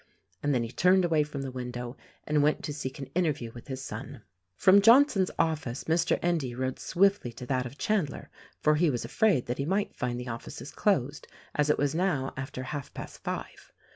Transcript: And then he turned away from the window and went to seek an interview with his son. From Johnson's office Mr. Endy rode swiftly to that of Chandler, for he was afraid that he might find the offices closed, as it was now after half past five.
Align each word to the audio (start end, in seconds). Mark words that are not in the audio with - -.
And 0.41 0.51
then 0.51 0.63
he 0.63 0.71
turned 0.71 1.05
away 1.05 1.21
from 1.21 1.43
the 1.43 1.51
window 1.51 1.95
and 2.23 2.41
went 2.41 2.63
to 2.63 2.73
seek 2.73 2.97
an 2.97 3.11
interview 3.13 3.51
with 3.51 3.67
his 3.67 3.83
son. 3.83 4.23
From 4.55 4.81
Johnson's 4.81 5.29
office 5.37 5.83
Mr. 5.83 6.17
Endy 6.23 6.55
rode 6.55 6.79
swiftly 6.79 7.31
to 7.33 7.45
that 7.45 7.67
of 7.67 7.77
Chandler, 7.77 8.31
for 8.59 8.73
he 8.73 8.89
was 8.89 9.05
afraid 9.05 9.45
that 9.45 9.59
he 9.59 9.65
might 9.67 9.95
find 9.95 10.19
the 10.19 10.27
offices 10.29 10.71
closed, 10.71 11.27
as 11.53 11.69
it 11.69 11.77
was 11.77 11.93
now 11.93 12.33
after 12.35 12.63
half 12.63 12.91
past 12.95 13.23
five. 13.23 13.71